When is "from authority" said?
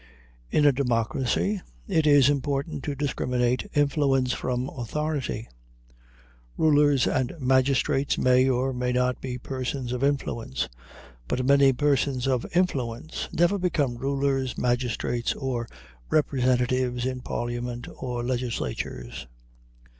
4.33-5.47